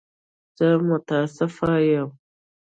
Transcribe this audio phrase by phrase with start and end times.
[0.57, 1.55] زه متأسف
[1.93, 2.09] یم.